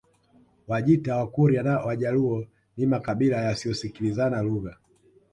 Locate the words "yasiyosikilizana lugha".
3.41-4.77